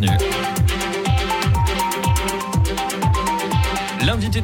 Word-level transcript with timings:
bienvenue. 0.00 0.29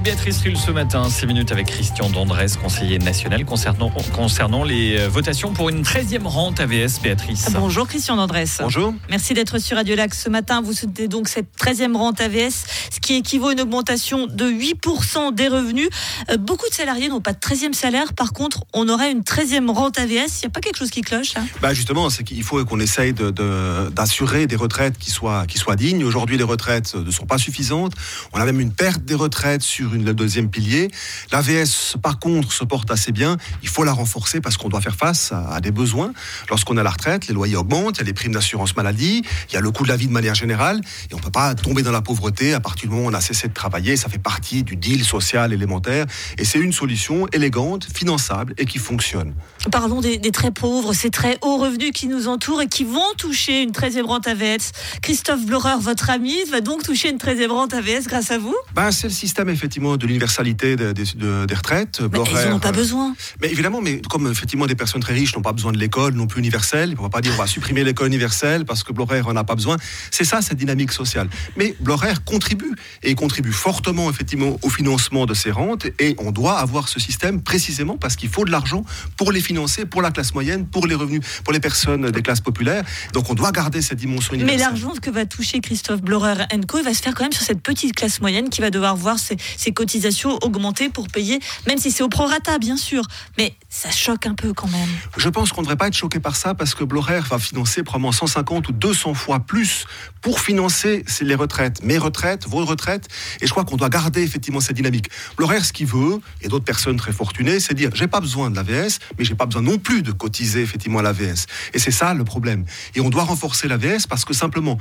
Béatrice 0.06 0.42
Rulle 0.42 0.56
ce 0.56 0.70
matin, 0.70 1.10
6 1.10 1.26
minutes 1.26 1.50
avec 1.50 1.66
Christian 1.66 2.08
Dandresse, 2.08 2.56
conseiller 2.56 3.00
national 3.00 3.44
concernant, 3.44 3.90
concernant 4.14 4.62
les 4.62 5.00
euh, 5.00 5.08
votations 5.08 5.52
pour 5.52 5.68
une 5.68 5.82
13e 5.82 6.22
rente 6.22 6.60
AVS, 6.60 7.00
Béatrice. 7.02 7.48
Bonjour 7.52 7.88
Christian 7.88 8.14
Dandresse. 8.14 8.58
Bonjour. 8.62 8.94
Merci 9.10 9.34
d'être 9.34 9.58
sur 9.58 9.76
Radio 9.76 9.96
Lac 9.96 10.14
ce 10.14 10.28
matin. 10.28 10.62
Vous 10.62 10.74
souhaitez 10.74 11.08
donc 11.08 11.26
cette 11.26 11.48
13e 11.58 11.96
rente 11.96 12.20
AVS, 12.20 12.66
ce 12.92 13.00
qui 13.00 13.14
équivaut 13.14 13.48
à 13.48 13.54
une 13.54 13.60
augmentation 13.60 14.28
de 14.28 14.48
8% 14.48 15.34
des 15.34 15.48
revenus. 15.48 15.88
Euh, 16.30 16.36
beaucoup 16.36 16.68
de 16.68 16.74
salariés 16.74 17.08
n'ont 17.08 17.20
pas 17.20 17.32
de 17.32 17.40
13e 17.40 17.72
salaire. 17.72 18.12
Par 18.12 18.32
contre, 18.32 18.62
on 18.74 18.88
aurait 18.88 19.10
une 19.10 19.22
13e 19.22 19.68
rente 19.72 19.98
AVS. 19.98 20.10
Il 20.12 20.44
n'y 20.44 20.46
a 20.46 20.50
pas 20.50 20.60
quelque 20.60 20.78
chose 20.78 20.90
qui 20.90 21.00
cloche 21.00 21.34
là 21.34 21.42
bah 21.60 21.74
Justement, 21.74 22.10
c'est 22.10 22.22
qu'il 22.22 22.44
faut 22.44 22.64
qu'on 22.64 22.78
essaye 22.78 23.12
d'assurer 23.12 24.42
de, 24.42 24.46
des 24.46 24.56
retraites 24.56 24.98
qui 24.98 25.10
soient, 25.10 25.46
qui 25.46 25.58
soient 25.58 25.74
dignes. 25.74 26.04
Aujourd'hui, 26.04 26.38
les 26.38 26.44
retraites 26.44 26.94
ne 26.94 27.10
sont 27.10 27.26
pas 27.26 27.38
suffisantes. 27.38 27.94
On 28.32 28.38
a 28.38 28.44
même 28.44 28.60
une 28.60 28.72
perte 28.72 29.04
des 29.04 29.16
retraites 29.16 29.62
sur 29.62 29.95
une, 29.96 30.04
le 30.04 30.14
deuxième 30.14 30.48
pilier. 30.48 30.88
L'AVS, 31.32 31.96
par 32.00 32.18
contre, 32.18 32.52
se 32.52 32.64
porte 32.64 32.90
assez 32.90 33.12
bien. 33.12 33.36
Il 33.62 33.68
faut 33.68 33.84
la 33.84 33.92
renforcer 33.92 34.40
parce 34.40 34.56
qu'on 34.56 34.68
doit 34.68 34.80
faire 34.80 34.94
face 34.94 35.32
à, 35.32 35.60
des 35.60 35.70
besoins. 35.70 36.12
Lorsqu'on 36.48 36.76
a 36.76 36.82
la 36.82 36.90
retraite, 36.90 37.26
les 37.26 37.34
loyers 37.34 37.56
augmentent, 37.56 37.96
il 37.96 38.00
y 38.00 38.02
a 38.02 38.06
les 38.06 38.12
primes 38.12 38.32
d'assurance 38.32 38.76
maladie, 38.76 39.22
il 39.50 39.54
y 39.54 39.56
a 39.56 39.60
le 39.60 39.70
coût 39.70 39.84
de 39.84 39.88
la 39.88 39.96
vie 39.96 40.06
de 40.06 40.12
manière 40.12 40.34
générale, 40.34 40.80
et 41.10 41.14
on 41.14 41.18
ne 41.18 41.22
peut 41.22 41.30
pas 41.30 41.54
tomber 41.54 41.82
dans 41.82 41.92
la 41.92 42.02
pauvreté 42.02 42.54
à 42.54 42.60
partir 42.60 42.88
du 42.88 42.94
moment 42.94 43.08
où 43.08 43.10
on 43.10 43.14
a 43.14 43.20
cessé 43.20 43.48
de 43.48 43.54
travailler. 43.54 43.96
Ça 43.96 44.08
fait 44.08 44.18
partie 44.18 44.62
du 44.62 44.76
deal 44.76 45.04
social 45.04 45.52
élémentaire, 45.52 46.06
et 46.38 46.44
c'est 46.44 46.58
une 46.58 46.72
solution 46.72 47.26
élégante, 47.32 47.86
finançable 47.92 48.54
et 48.58 48.66
qui 48.66 48.78
fonctionne. 48.78 49.34
Parlons 49.70 50.00
des, 50.00 50.18
très 50.30 50.50
pauvres, 50.50 50.92
ces 50.92 51.10
très 51.10 51.38
hauts 51.42 51.56
revenus 51.56 51.92
qui 51.92 52.06
nous 52.06 52.28
entourent 52.28 52.62
et 52.62 52.68
qui 52.68 52.84
vont 52.84 53.00
toucher 53.16 53.62
une 53.62 53.70
13e 53.70 54.04
rente 54.04 54.28
AVS. 54.28 54.72
Christophe 55.02 55.44
Bloreur, 55.44 55.80
votre 55.80 56.10
ami, 56.10 56.36
va 56.50 56.60
donc 56.60 56.82
toucher 56.82 57.10
une 57.10 57.18
13e 57.18 57.48
rente 57.48 57.74
AVS 57.74 58.06
grâce 58.06 58.30
à 58.30 58.38
vous? 58.38 58.56
Ben, 58.74 58.90
C'est 58.90 59.08
le 59.08 59.12
système 59.14 59.48
effectivement 59.48 59.85
de 59.96 60.06
l'universalité 60.06 60.76
des, 60.76 61.54
retraites. 61.54 62.00
Mais 62.12 62.18
ils 62.44 62.50
n'ont 62.50 62.58
pas 62.58 62.72
besoin. 62.72 63.14
Mais 63.40 63.50
évidemment, 63.50 63.80
mais 63.80 64.00
comme 64.08 64.30
effectivement 64.30 64.66
des 64.66 64.74
personnes 64.74 65.00
très 65.00 65.14
riches 65.14 65.36
n'ont 65.36 65.42
pas 65.42 65.52
besoin 65.52 65.72
de 65.72 65.78
l'école 65.78 66.14
non 66.14 66.26
plus 66.26 66.40
universelle, 66.40 66.94
on 66.98 67.02
ne 67.02 67.06
va 67.06 67.10
pas 67.10 67.20
dire 67.20 67.32
on 67.34 67.38
va 67.38 67.46
supprimer 67.46 67.84
l'école 67.84 68.08
universelle 68.08 68.64
parce 68.64 68.82
que 68.82 68.92
Blorer 68.92 69.20
en 69.20 69.36
a 69.36 69.44
pas 69.44 69.54
besoin. 69.54 69.76
C'est 70.10 70.24
ça 70.24 70.42
cette 70.42 70.58
dynamique 70.58 70.92
sociale. 70.92 71.28
Mais 71.56 71.76
Blorer 71.80 72.14
contribue 72.24 72.74
et 73.02 73.14
contribue 73.14 73.52
fortement 73.52 74.10
effectivement 74.10 74.58
au 74.62 74.68
financement 74.68 75.26
de 75.26 75.34
ces 75.34 75.50
rentes 75.50 75.86
et 75.98 76.16
on 76.18 76.32
doit 76.32 76.58
avoir 76.58 76.88
ce 76.88 76.98
système 77.00 77.42
précisément 77.42 77.96
parce 77.96 78.16
qu'il 78.16 78.28
faut 78.28 78.44
de 78.44 78.50
l'argent 78.50 78.84
pour 79.16 79.32
les 79.32 79.40
financer, 79.40 79.84
pour 79.84 80.02
la 80.02 80.10
classe 80.10 80.34
moyenne, 80.34 80.66
pour 80.66 80.86
les 80.86 80.94
revenus, 80.94 81.20
pour 81.44 81.52
les 81.52 81.60
personnes 81.60 82.10
des 82.10 82.22
classes 82.22 82.40
populaires. 82.40 82.84
Donc 83.12 83.30
on 83.30 83.34
doit 83.34 83.52
garder 83.52 83.82
cette 83.82 83.98
dimension 83.98 84.34
universelle. 84.34 84.58
Mais 84.58 84.62
l'argent 84.62 84.92
que 85.00 85.10
va 85.10 85.26
toucher 85.26 85.60
Christophe 85.60 86.02
Blorer 86.02 86.46
Co, 86.66 86.78
il 86.78 86.84
va 86.84 86.94
se 86.94 87.02
faire 87.02 87.14
quand 87.14 87.24
même 87.24 87.32
sur 87.32 87.42
cette 87.42 87.60
petite 87.60 87.94
classe 87.94 88.20
moyenne 88.20 88.48
qui 88.48 88.60
va 88.60 88.70
devoir 88.70 88.96
voir 88.96 89.18
ses, 89.18 89.36
ses 89.56 89.72
cotisations 89.76 90.36
augmenter 90.42 90.88
pour 90.88 91.06
payer, 91.06 91.38
même 91.68 91.78
si 91.78 91.92
c'est 91.92 92.02
au 92.02 92.08
prorata, 92.08 92.58
bien 92.58 92.76
sûr. 92.76 93.02
Mais 93.38 93.54
ça 93.68 93.90
choque 93.90 94.26
un 94.26 94.34
peu 94.34 94.52
quand 94.52 94.68
même. 94.68 94.88
Je 95.16 95.28
pense 95.28 95.52
qu'on 95.52 95.60
ne 95.60 95.66
devrait 95.66 95.76
pas 95.76 95.88
être 95.88 95.94
choqué 95.94 96.18
par 96.18 96.34
ça 96.34 96.54
parce 96.54 96.74
que 96.74 96.82
Blorer 96.82 97.20
va 97.20 97.38
financer 97.38 97.84
probablement 97.84 98.10
150 98.10 98.68
ou 98.68 98.72
200 98.72 99.14
fois 99.14 99.40
plus 99.40 99.84
pour 100.22 100.40
financer 100.40 101.04
les 101.20 101.34
retraites, 101.34 101.84
mes 101.84 101.98
retraites, 101.98 102.48
vos 102.48 102.64
retraites. 102.64 103.06
Et 103.40 103.46
je 103.46 103.50
crois 103.52 103.64
qu'on 103.64 103.76
doit 103.76 103.90
garder 103.90 104.22
effectivement 104.22 104.60
cette 104.60 104.76
dynamique. 104.76 105.10
Blorer, 105.36 105.60
ce 105.62 105.72
qu'il 105.72 105.86
veut, 105.86 106.20
et 106.40 106.48
d'autres 106.48 106.64
personnes 106.64 106.96
très 106.96 107.12
fortunées, 107.12 107.60
c'est 107.60 107.74
dire 107.74 107.90
j'ai 107.94 108.08
pas 108.08 108.20
besoin 108.20 108.50
de 108.50 108.56
l'AVS, 108.56 108.98
mais 109.18 109.24
j'ai 109.24 109.34
pas 109.34 109.46
besoin 109.46 109.62
non 109.62 109.78
plus 109.78 110.02
de 110.02 110.10
cotiser 110.10 110.62
effectivement 110.62 111.00
à 111.00 111.02
l'AVS. 111.02 111.46
Et 111.74 111.78
c'est 111.78 111.90
ça 111.90 112.14
le 112.14 112.24
problème. 112.24 112.64
Et 112.94 113.00
on 113.00 113.10
doit 113.10 113.24
renforcer 113.24 113.68
l'AVS 113.68 114.06
parce 114.08 114.24
que 114.24 114.32
simplement, 114.32 114.78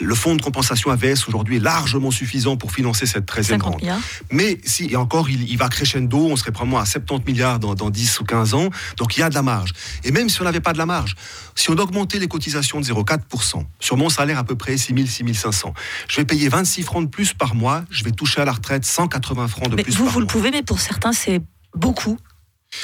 le 0.00 0.14
fonds 0.14 0.34
de 0.34 0.42
compensation 0.42 0.90
AVS 0.90 1.28
aujourd'hui 1.28 1.56
est 1.56 1.60
largement 1.60 2.10
suffisant 2.10 2.56
pour 2.56 2.72
financer 2.72 3.06
cette 3.06 3.30
13e 3.30 3.60
rente. 3.60 3.82
Mais 4.30 4.58
si, 4.64 4.88
et 4.90 4.96
encore, 4.96 5.30
il, 5.30 5.56
va 5.56 5.68
crescendo, 5.68 6.18
on 6.18 6.36
serait 6.36 6.52
probablement 6.52 6.80
à 6.80 6.86
70 6.86 7.30
milliards 7.30 7.58
dans, 7.58 7.90
10 7.90 8.20
ou 8.20 8.24
15 8.24 8.54
ans, 8.54 8.70
donc 8.96 9.16
il 9.16 9.20
y 9.20 9.22
a 9.22 9.28
de 9.28 9.34
la 9.34 9.42
marge. 9.42 9.72
Et 10.04 10.10
même 10.10 10.28
si 10.28 10.40
on 10.40 10.44
n'avait 10.44 10.60
pas 10.60 10.72
de 10.72 10.78
la 10.78 10.86
marge, 10.86 11.14
si 11.54 11.70
on 11.70 11.74
augmentait 11.74 12.18
les 12.18 12.28
cotisations 12.28 12.80
de 12.80 12.86
0,4%, 12.86 13.64
sur 13.78 13.96
mon 13.96 14.08
salaire 14.08 14.38
à 14.38 14.44
peu 14.44 14.56
près 14.56 14.76
6 14.76 14.94
000, 14.94 15.06
6 15.06 15.34
500, 15.34 15.74
je 16.08 16.16
vais 16.16 16.24
payer 16.24 16.48
26 16.48 16.82
francs 16.82 17.04
de 17.04 17.10
plus 17.10 17.34
par 17.34 17.54
mois, 17.54 17.84
je 17.90 18.04
vais 18.04 18.12
toucher 18.12 18.40
à 18.40 18.44
la 18.44 18.52
retraite 18.52 18.84
180 18.84 19.48
francs 19.48 19.68
de 19.68 19.82
plus 19.82 19.94
vous, 19.94 20.04
par 20.04 20.14
vous 20.14 20.20
le 20.20 20.26
pouvez, 20.26 20.50
mais 20.50 20.62
pour 20.62 20.80
certains, 20.80 21.12
c'est 21.12 21.40
beaucoup 21.74 22.18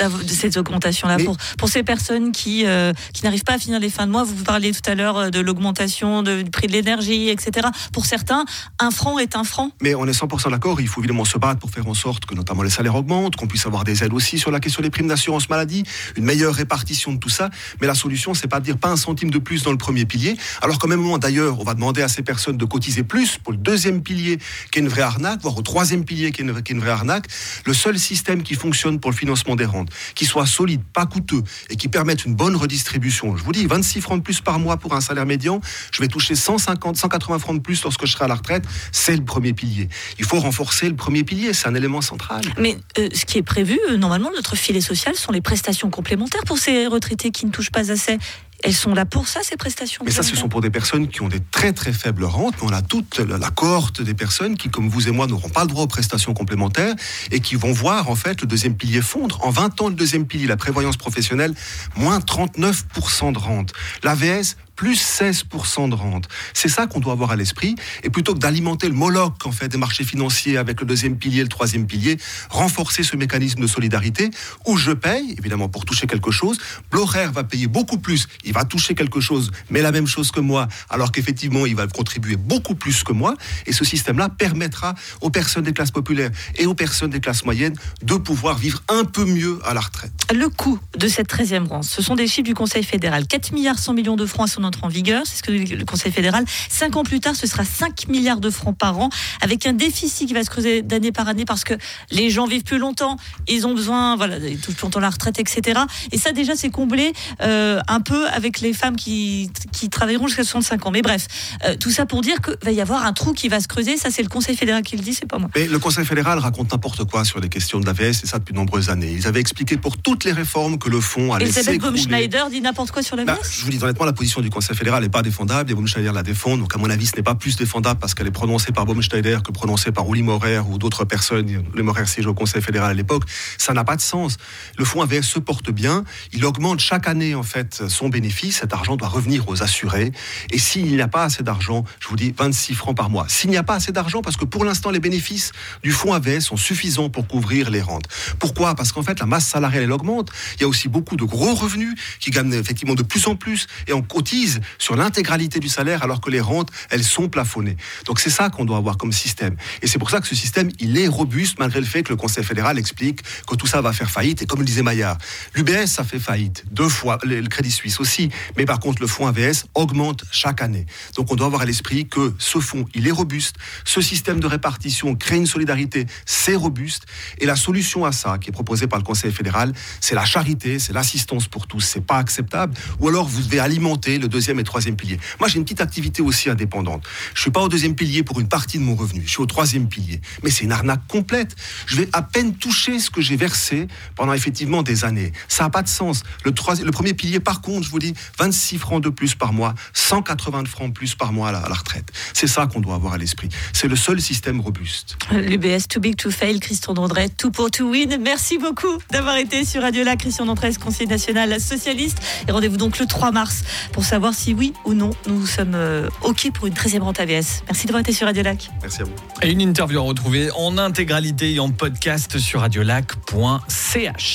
de 0.01 0.29
cette 0.29 0.57
augmentation-là 0.57 1.17
pour, 1.25 1.37
pour 1.59 1.69
ces 1.69 1.83
personnes 1.83 2.33
qui, 2.33 2.67
euh, 2.67 2.93
qui 3.15 3.25
n'arrivent 3.25 3.45
pas 3.45 3.55
à 3.55 3.59
finir 3.59 3.81
les 3.81 3.89
fins 3.89 4.07
de 4.07 4.13
mois. 4.13 4.25
Vous 4.25 4.45
parliez 4.45 4.73
tout 4.73 4.91
à 4.91 4.95
l'heure 4.95 5.17
euh, 5.17 5.31
de 5.31 5.41
l'augmentation 5.41 6.23
du 6.23 6.45
prix 6.51 6.67
de 6.67 6.73
l'énergie, 6.73 7.29
etc. 7.29 7.69
Pour 7.93 8.05
certains, 8.05 8.45
un 8.79 8.91
franc 8.91 9.19
est 9.19 9.37
un 9.37 9.45
franc. 9.45 9.71
Mais 9.81 9.95
on 9.95 10.07
est 10.07 10.19
100% 10.19 10.51
d'accord. 10.51 10.81
Il 10.81 10.89
faut 10.89 11.01
évidemment 11.01 11.25
se 11.25 11.39
battre 11.39 11.61
pour 11.61 11.71
faire 11.71 11.87
en 11.89 11.95
sorte 11.95 12.27
que 12.27 12.35
notamment 12.35 12.63
les 12.63 12.71
salaires 12.71 12.95
augmentent, 12.95 13.37
qu'on 13.37 13.47
puisse 13.47 13.65
avoir 13.67 13.85
des 13.85 14.05
aides 14.05 14.13
aussi 14.13 14.39
sur 14.39 14.51
la 14.51 14.61
question 14.61 14.83
des 14.83 14.91
primes 14.91 15.09
d'assurance 15.09 15.49
maladie, 15.49 15.85
une 16.17 16.25
meilleure 16.25 16.55
répartition 16.55 17.13
de 17.13 17.19
tout 17.19 17.29
ça. 17.29 17.51
Mais 17.81 17.87
la 17.87 17.95
solution, 17.95 18.35
c'est 18.35 18.49
pas 18.49 18.61
de 18.61 18.65
dire 18.65 18.79
pas 18.79 18.91
un 18.91 18.97
centime 18.97 19.31
de 19.31 19.39
plus 19.39 19.63
dans 19.63 19.73
le 19.73 19.79
premier 19.79 20.05
pilier. 20.05 20.37
Alors 20.63 20.79
qu'au 20.79 20.89
même 20.89 21.01
moment, 21.01 21.19
d'ailleurs, 21.19 21.59
on 21.61 21.65
va 21.65 21.75
demander 21.75 22.03
à 22.03 22.09
ces 22.09 22.23
personnes 22.23 22.59
de 22.59 22.65
cotiser 22.65 23.03
plus 23.03 23.39
pour 23.39 23.53
le 23.53 23.59
deuxième 23.59 24.03
pilier 24.03 24.39
qui 24.73 24.79
est 24.79 24.83
une 24.83 24.89
vraie 24.89 25.03
arnaque, 25.03 25.41
voire 25.41 25.57
au 25.57 25.63
troisième 25.63 26.05
pilier 26.05 26.33
qui 26.33 26.43
est 26.43 26.45
une, 26.45 26.63
qui 26.63 26.73
est 26.73 26.75
une 26.75 26.81
vraie 26.81 26.91
arnaque. 26.91 27.27
Le 27.65 27.73
seul 27.73 27.99
système 27.99 28.43
qui 28.43 28.55
fonctionne 28.55 29.01
pour 29.01 29.11
le 29.11 29.17
financement 29.17 29.57
des 29.57 29.65
rentes 29.65 29.76
qui 30.15 30.25
soit 30.25 30.47
solide, 30.47 30.83
pas 30.93 31.07
coûteux 31.07 31.43
et 31.71 31.77
qui 31.77 31.89
permette 31.89 32.25
une 32.25 32.35
bonne 32.35 32.57
redistribution. 32.57 33.37
Je 33.37 33.45
vous 33.45 33.53
dis, 33.53 33.67
26 33.67 34.01
francs 34.01 34.19
de 34.19 34.23
plus 34.23 34.41
par 34.41 34.59
mois 34.59 34.77
pour 34.77 34.95
un 34.95 35.01
salaire 35.01 35.27
médian, 35.27 35.61
je 35.93 36.01
vais 36.01 36.09
toucher 36.09 36.35
150, 36.35 36.97
180 36.97 37.39
francs 37.39 37.57
de 37.57 37.63
plus 37.63 37.83
lorsque 37.83 38.07
je 38.07 38.13
serai 38.13 38.25
à 38.25 38.29
la 38.29 38.35
retraite. 38.35 38.65
C'est 38.93 39.17
le 39.17 39.25
premier 39.25 39.53
pilier. 39.53 39.89
Il 40.19 40.25
faut 40.25 40.41
renforcer 40.41 40.89
le 40.89 40.97
premier 40.97 41.25
pilier, 41.25 41.53
c'est 41.53 41.69
un 41.69 41.75
élément 41.75 42.01
central. 42.01 42.43
Mais 42.59 42.77
euh, 42.99 43.09
ce 43.13 43.25
qui 43.25 43.39
est 43.39 43.43
prévu, 43.43 43.79
euh, 43.91 43.97
normalement, 43.97 44.31
notre 44.35 44.57
filet 44.57 44.81
social 44.81 45.15
sont 45.15 45.33
les 45.33 45.41
prestations 45.41 45.91
complémentaires 45.91 46.45
pour 46.47 46.59
ces 46.59 46.87
retraités 46.87 47.31
qui 47.31 47.47
ne 47.47 47.51
touchent 47.51 47.73
pas 47.73 47.91
assez. 47.91 48.19
Elles 48.67 48.75
sont 48.75 48.95
là 48.95 49.07
pour 49.07 49.29
ça, 49.29 49.41
ces 49.45 49.57
prestations 49.57 50.03
Mais 50.05 50.11
ça, 50.11 50.25
ce 50.25 50.35
sont 50.35 50.49
pour 50.49 50.61
des 50.61 50.71
personnes 50.71 51.07
qui 51.07 51.23
ont 51.23 51.29
des 51.29 51.39
très 51.39 51.73
très 51.73 51.93
faibles 51.93 52.25
rentes. 52.25 52.57
Mais 52.61 52.69
on 52.69 52.73
a 52.73 52.83
toute 52.83 53.21
la 53.21 53.51
cohorte 53.51 54.03
des 54.03 54.13
personnes 54.13 54.57
qui, 54.57 54.71
comme 54.71 54.89
vous 54.89 55.07
et 55.07 55.13
moi, 55.13 55.29
n'auront 55.29 55.49
pas 55.49 55.63
le 55.63 55.69
droit 55.69 55.85
aux 55.85 55.87
prestations 55.87 56.35
complémentaires 56.35 56.97
et 57.31 57.39
qui 57.39 57.55
vont 57.55 57.71
voir 57.71 58.11
en 58.11 58.17
fait 58.17 58.41
le 58.41 58.49
deuxième 58.49 58.77
pilier 58.77 59.03
fondre. 59.03 59.39
En 59.45 59.51
20 59.51 59.81
ans, 59.83 59.89
le 59.89 59.95
deuxième 59.95 60.27
pilier, 60.27 60.49
la 60.49 60.57
prévoyance 60.57 60.97
professionnelle, 60.97 61.55
moins 61.97 62.19
39% 62.19 63.33
de 63.33 63.39
rente. 63.39 63.73
L'AVS, 64.03 64.57
plus 64.77 65.01
16% 65.01 65.89
de 65.89 65.95
rente. 65.95 66.29
C'est 66.55 66.69
ça 66.69 66.87
qu'on 66.87 67.01
doit 67.01 67.15
avoir 67.15 67.31
à 67.31 67.37
l'esprit. 67.37 67.75
Et 68.05 68.11
plutôt 68.11 68.35
que 68.35 68.39
d'alimenter 68.39 68.89
le 68.89 68.95
moloch 68.95 69.35
en 69.45 69.53
fait, 69.53 69.69
des 69.69 69.79
marchés 69.79 70.05
financiers 70.05 70.59
avec 70.59 70.81
le 70.81 70.87
deuxième 70.87 71.17
pilier, 71.17 71.43
le 71.43 71.49
troisième 71.49 71.87
pilier, 71.87 72.19
renforcer 72.51 73.03
ce 73.03 73.17
mécanisme 73.17 73.61
de 73.61 73.67
solidarité 73.67 74.31
où 74.67 74.77
je 74.77 74.93
paye, 74.93 75.35
évidemment, 75.39 75.69
pour 75.69 75.85
toucher 75.85 76.07
quelque 76.07 76.31
chose. 76.31 76.59
Blorer 76.91 77.29
va 77.29 77.45
payer 77.45 77.67
beaucoup 77.67 77.99
plus. 77.99 78.29
Il 78.45 78.53
va 78.53 78.65
toucher 78.65 78.95
quelque 78.95 79.21
chose, 79.21 79.51
mais 79.71 79.81
la 79.81 79.93
même 79.93 80.07
chose 80.07 80.31
que 80.31 80.41
moi, 80.41 80.69
alors 80.91 81.11
qu'effectivement, 81.11 81.67
il 81.67 81.75
va 81.75 81.87
contribuer 81.87 82.37
beaucoup 82.37 82.75
plus 82.75 83.03
que 83.03 83.13
moi. 83.13 83.35
Et 83.67 83.73
ce 83.73 83.85
système-là 83.85 84.29
permettra 84.29 84.95
aux 85.21 85.31
personnes 85.31 85.65
des 85.65 85.73
classes 85.73 85.91
populaires 85.91 86.31
et 86.57 86.67
aux 86.67 86.75
personnes 86.75 87.11
des 87.11 87.21
classes 87.21 87.45
moyennes 87.45 87.75
de 88.03 88.15
pouvoir 88.15 88.59
vivre 88.59 88.83
un 88.89 89.05
peu 89.05 89.25
mieux 89.25 89.59
à 89.65 89.75
la 89.75 89.81
retraite. 89.81 90.13
Le 90.35 90.49
coût 90.49 90.79
de 90.99 91.09
cette 91.09 91.33
13e 91.33 91.67
rente, 91.67 91.85
ce 91.85 92.03
sont 92.03 92.15
des 92.15 92.27
chiffres 92.27 92.47
du 92.47 92.55
Conseil 92.55 92.85
fédéral. 92.85 93.27
4 93.27 93.53
milliards 93.53 93.79
100 93.79 93.95
millions 93.95 94.17
de 94.17 94.27
francs 94.27 94.49
à 94.49 94.53
son 94.53 94.65
entre 94.67 94.85
en 94.85 94.89
vigueur, 94.89 95.23
c'est 95.25 95.39
ce 95.39 95.43
que 95.43 95.53
le 95.53 95.85
Conseil 95.85 96.13
fédéral. 96.13 96.45
Cinq 96.69 96.97
ans 96.97 97.05
plus 97.05 97.21
tard, 97.21 97.35
ce 97.35 97.47
sera 97.47 97.65
5 97.65 98.09
milliards 98.09 98.41
de 98.41 98.51
francs 98.51 98.77
par 98.77 98.99
an, 98.99 99.09
avec 99.41 99.67
un 99.67 99.73
déficit 99.73 100.29
qui 100.29 100.35
va 100.35 100.45
se 100.45 100.51
creuser 100.51 100.83
d'année 100.83 101.13
par 101.13 101.29
année 101.29 101.45
parce 101.45 101.65
que 101.65 101.75
les 102.11 102.31
gens 102.31 102.47
vivent 102.47 102.65
plus 102.65 102.79
longtemps, 102.79 103.17
ils 103.49 103.67
ont 103.67 103.75
besoin, 103.75 104.17
voilà, 104.17 104.39
tout 104.39 104.73
plus 104.73 104.83
longtemps 104.83 105.01
la 105.01 105.11
retraite, 105.11 105.39
etc. 105.39 105.81
Et 106.13 106.19
ça, 106.19 106.33
déjà, 106.33 106.55
c'est 106.57 106.71
comblé 106.71 107.13
euh, 107.43 107.81
un 107.89 108.01
peu 108.01 108.29
avec 108.29 108.61
les 108.61 108.73
femmes 108.73 108.97
qui, 108.97 109.51
qui 109.73 109.89
travailleront 109.89 110.27
jusqu'à 110.27 110.45
65 110.45 110.87
ans. 110.87 110.91
Mais 110.91 111.03
bref, 111.03 111.27
euh, 111.65 111.77
tout 111.77 111.91
ça 111.91 112.07
pour 112.07 112.21
dire 112.21 112.41
qu'il 112.41 112.57
va 112.63 112.73
y 112.73 112.81
avoir 112.81 113.05
un 113.05 113.13
trou 113.13 113.33
qui 113.33 113.49
va 113.49 113.61
se 113.61 113.69
creuser. 113.69 113.97
Ça, 113.97 114.11
c'est 114.11 114.23
le 114.23 114.29
Conseil 114.29 114.57
fédéral 114.57 114.83
qui 114.83 114.97
le 114.97 115.03
dit, 115.03 115.15
c'est 115.15 115.27
pas 115.27 115.39
moi. 115.39 115.51
Mais 115.55 115.67
le 115.67 115.79
Conseil 115.79 116.05
fédéral 116.05 116.39
raconte 116.39 116.73
n'importe 116.73 117.05
quoi 117.05 117.25
sur 117.25 117.41
les 117.41 117.49
questions 117.49 117.81
de 117.81 117.87
l'AVS, 117.87 118.23
et 118.23 118.27
ça 118.27 118.39
depuis 118.39 118.53
de 118.53 118.59
nombreuses 118.59 118.91
années. 118.91 119.13
Ils 119.13 119.27
avaient 119.27 119.41
expliqué 119.41 119.77
pour 119.77 119.97
toutes 119.97 120.25
les 120.25 120.33
réformes 120.33 120.79
que 120.79 120.89
le 120.89 121.01
fonds 121.01 121.33
allait 121.33 121.47
Elisabeth 121.47 121.81
Baum-Schneider 121.81 122.51
dit 122.51 122.61
n'importe 122.61 122.91
quoi 122.91 123.03
sur 123.03 123.17
l'AVS 123.17 123.27
bah, 123.27 123.39
Je 123.43 123.65
vous 123.65 123.71
dis 123.71 123.79
honnêtement, 123.83 124.05
la 124.05 124.13
position 124.13 124.41
du 124.41 124.51
Conseil 124.57 124.75
fédéral 124.75 125.03
n'est 125.03 125.11
pas 125.11 125.21
défendable 125.21 125.71
et 125.71 125.75
Baumschneider 125.75 126.13
la 126.15 126.23
défend. 126.23 126.57
Donc, 126.57 126.75
à 126.75 126.79
mon 126.79 126.89
avis, 126.89 127.05
ce 127.05 127.15
n'est 127.15 127.23
pas 127.23 127.35
plus 127.35 127.57
défendable 127.57 128.01
parce 128.01 128.15
qu'elle 128.15 128.27
est 128.27 128.31
prononcée 128.31 128.73
par 128.73 128.87
Baumschneider 128.87 129.41
que 129.45 129.53
prononcée 129.53 129.93
par 129.93 130.11
Uli 130.11 130.23
Morer 130.23 130.61
ou 130.61 130.79
d'autres 130.79 131.05
personnes. 131.05 131.47
Uli 131.75 131.83
Morer 131.83 132.07
siège 132.07 132.27
au 132.27 132.33
Conseil 132.33 132.63
fédéral 132.63 132.93
à 132.93 132.95
l'époque. 132.95 133.25
Ça 133.59 133.75
n'a 133.75 133.85
pas 133.85 133.97
de 133.97 134.01
sens. 134.01 134.39
Le 134.79 134.87
fonds 134.87 135.03
AVS 135.03 135.25
se 135.25 135.39
porte 135.39 135.71
bien. 135.71 136.05
Il 136.33 136.43
augmente 136.47 136.81
chaque 136.81 137.07
année, 137.07 137.35
en 137.35 137.43
fait, 137.43 137.87
son 137.89 138.09
bénéfice. 138.09 138.61
Cet 138.61 138.73
argent 138.73 138.97
doit 138.97 139.09
revenir 139.09 139.47
aux 139.47 139.63
assurés. 139.63 140.11
Et 140.51 140.59
s'il 140.59 140.87
n'y 140.87 141.03
a 141.03 141.09
pas 141.09 141.25
assez 141.25 141.43
d'argent, 141.43 141.85
je 142.01 142.09
vous 142.09 142.17
dis 142.17 142.33
26 142.35 142.73
francs 142.77 142.97
par 142.97 143.11
mois. 143.11 143.27
S'il 143.29 143.51
n'y 143.51 143.59
a 143.59 143.63
pas 143.63 143.75
assez 143.75 143.93
d'argent, 143.93 144.23
parce 144.23 144.39
que 144.39 144.47
pour 144.47 144.65
l'instant, 144.65 144.91
les 144.91 145.01
bénéfices 145.01 145.53
du 145.83 145.93
fonds 145.93 146.15
AVS 146.15 146.41
sont 146.41 146.57
suffisants 146.57 147.11
pour 147.11 147.29
couvrir 147.29 147.69
les 147.69 147.83
rentes. 147.83 148.09
Pourquoi? 148.39 148.75
Parce 148.75 148.91
qu'en 148.93 149.03
fait, 149.03 149.21
la 149.21 149.27
masse 149.27 149.47
salariale, 149.47 149.83
elle 149.83 149.93
augmente. 149.93 150.31
Il 150.55 150.63
y 150.63 150.65
a 150.65 150.69
aussi 150.69 150.89
beaucoup 150.89 151.17
de 151.17 151.25
gros 151.25 151.55
revenus 151.55 151.95
qui 152.21 152.31
gagnent 152.31 152.55
effectivement 152.55 152.95
de 152.95 153.03
plus 153.03 153.27
en 153.27 153.37
plus 153.37 153.67
et 153.87 153.93
on 153.93 154.01
cotise 154.01 154.46
sur 154.79 154.97
l'intégralité 154.97 155.61
du 155.61 155.69
salaire 155.69 156.03
alors 156.03 156.21
que 156.21 156.31
les 156.31 156.41
rentes, 156.41 156.71
elles 156.91 157.05
sont 157.05 157.29
plafonnées. 157.29 157.77
Donc 158.07 158.21
c'est 158.21 158.31
ça 158.31 158.51
qu'on 158.51 158.65
doit 158.65 158.77
avoir 158.77 158.97
comme 158.97 159.13
système. 159.13 159.57
Et 159.83 159.87
c'est 159.87 159.99
pour 159.99 160.11
ça 160.11 160.21
que 160.21 160.27
ce 160.27 160.35
système, 160.35 160.71
il 160.79 160.99
est 160.99 161.09
robuste 161.09 161.59
malgré 161.59 161.81
le 161.81 161.87
fait 161.87 162.03
que 162.03 162.11
le 162.11 162.17
Conseil 162.17 162.45
fédéral 162.45 162.79
explique 162.79 163.23
que 163.47 163.55
tout 163.55 163.67
ça 163.67 163.81
va 163.81 163.93
faire 163.93 164.11
faillite. 164.11 164.43
Et 164.43 164.47
comme 164.47 164.61
le 164.61 164.65
disait 164.65 164.83
Maillard, 164.83 165.19
l'UBS, 165.55 165.87
ça 165.87 166.05
fait 166.05 166.19
faillite 166.19 166.65
deux 166.71 166.89
fois, 166.89 167.19
le 167.25 167.47
Crédit 167.49 167.71
Suisse 167.71 168.01
aussi. 168.01 168.31
Mais 168.57 168.65
par 168.65 168.81
contre, 168.81 169.01
le 169.01 169.09
fonds 169.09 169.27
AVS 169.27 169.67
augmente 169.75 170.25
chaque 170.31 170.63
année. 170.63 170.87
Donc 171.17 171.31
on 171.33 171.37
doit 171.37 171.47
avoir 171.47 171.63
à 171.63 171.65
l'esprit 171.65 172.07
que 172.09 172.35
ce 172.39 172.59
fonds, 172.59 172.87
il 172.95 173.07
est 173.07 173.13
robuste. 173.13 173.57
Ce 173.85 174.01
système 174.01 174.41
de 174.41 174.47
répartition 174.47 175.15
crée 175.15 175.37
une 175.37 175.47
solidarité, 175.47 176.07
c'est 176.25 176.55
robuste. 176.55 177.07
Et 177.39 177.47
la 177.47 177.57
solution 177.57 178.05
à 178.05 178.13
ça, 178.13 178.39
qui 178.39 178.51
est 178.51 178.53
proposée 178.53 178.87
par 178.87 178.99
le 178.99 179.05
Conseil 179.05 179.33
fédéral, 179.33 179.73
c'est 180.01 180.15
la 180.15 180.25
charité, 180.25 180.79
c'est 180.79 180.93
l'assistance 180.93 181.49
pour 181.49 181.67
tous. 181.67 181.81
C'est 181.81 182.05
pas 182.05 182.19
acceptable. 182.19 182.75
Ou 183.01 183.09
alors 183.09 183.27
vous 183.27 183.43
devez 183.43 183.61
alimenter 183.61 184.19
le 184.19 184.29
deuxième 184.37 184.61
et 184.61 184.65
troisième 184.65 184.97
pilier. 184.97 185.19
Moi, 185.41 185.49
j'ai 185.49 185.57
une 185.57 185.65
petite 185.65 185.81
activité 185.81 186.21
aussi 186.21 186.51
indépendante. 186.51 187.03
Je 187.35 187.41
suis 187.41 187.51
pas 187.51 187.63
au 187.63 187.69
deuxième 187.69 187.95
pilier 187.95 188.23
pour 188.23 188.39
une 188.39 188.49
partie 188.49 188.79
de 188.79 188.83
mon 188.83 188.95
revenu. 188.95 189.23
Je 189.25 189.31
suis 189.31 189.41
au 189.41 189.47
troisième 189.47 189.89
pilier. 189.89 190.21
Mais 190.43 190.51
c'est 190.51 190.65
une 190.65 190.73
arnaque 190.73 191.07
complète. 191.09 191.57
Je 191.87 191.97
vais 191.97 192.09
à 192.13 192.21
peine 192.21 192.55
toucher 192.55 192.99
ce 192.99 193.09
que 193.09 193.23
j'ai 193.23 193.37
versé 193.37 193.89
pendant 194.15 194.35
effectivement 194.35 194.83
des 194.83 195.05
années. 195.05 195.33
Ça 195.49 195.65
n'a 195.65 195.71
pas 195.71 195.83
de 195.83 195.89
sens. 195.89 196.23
Le, 196.45 196.53
le 196.85 196.91
premier 196.91 197.15
pilier, 197.15 197.41
par 197.41 197.63
contre, 197.63 197.87
je 197.87 197.91
vous 197.91 197.99
dis, 197.99 198.13
26 198.39 198.77
francs 198.77 199.03
de 199.03 199.09
plus 199.09 199.35
par 199.35 199.55
mois, 199.55 199.75
180 199.95 200.67
francs 200.67 200.89
de 200.89 200.93
plus 200.93 201.15
par 201.15 201.33
mois 201.33 201.49
à 201.49 201.53
la, 201.53 201.61
retraite. 201.61 202.13
C'est 202.35 202.47
ça 202.47 202.67
qu'on 202.67 202.81
doit 202.81 202.97
avoir 202.97 203.15
à 203.15 203.19
l'esprit. 203.19 203.49
C'est 203.73 203.89
le 203.89 203.97
seul 203.97 204.21
système 204.21 204.61
robuste. 204.61 205.17
L'UBS 205.33 205.89
Too 205.89 206.01
Big 206.01 206.17
to 206.17 206.31
Fail, 206.31 206.61
Christian 206.61 206.93
Dondret, 206.93 207.31
Tout 207.31 207.51
pour 207.51 207.71
To 207.71 207.91
Win. 207.91 208.19
Merci 208.21 208.59
beaucoup 208.59 208.99
d'avoir 209.11 209.37
été 209.37 209.65
sur 209.65 209.81
Radio 209.81 210.05
La. 210.05 210.17
Christian 210.17 210.45
Dondret, 210.45 210.75
conseiller 210.75 211.09
national 211.09 211.59
socialiste. 211.59 212.19
Et 212.47 212.53
rendez-vous 212.53 212.77
donc 212.77 212.99
le 212.99 213.07
3 213.07 213.33
mars 213.33 213.63
pour 213.93 214.05
savoir 214.05 214.26
si 214.35 214.55
oui 214.55 214.73
ou 214.85 214.95
non 214.95 215.11
nous 215.27 215.47
sommes 215.47 215.75
euh, 215.75 216.09
OK 216.23 216.51
pour 216.53 216.67
une 216.67 216.75
13e 216.75 217.01
rente 217.01 217.21
AVS. 217.21 217.63
Merci 217.67 217.87
d'avoir 217.87 218.01
été 218.01 218.13
sur 218.13 218.27
Radio 218.27 218.43
Lac. 218.43 218.71
Merci 218.83 219.03
à 219.03 219.05
vous. 219.05 219.13
Et 219.43 219.51
une 219.51 219.61
interview 219.61 219.99
à 219.99 220.03
retrouver 220.03 220.51
en 220.57 220.79
intégralité 220.79 221.55
et 221.55 221.61
en 221.61 221.71
podcast 221.71 222.39
sur 222.39 222.61
radiolac.ch. 222.61 224.35